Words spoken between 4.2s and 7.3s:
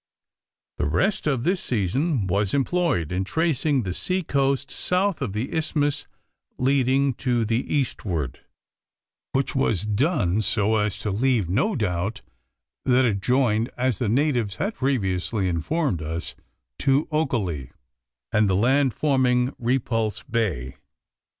coast south of the isthmus leading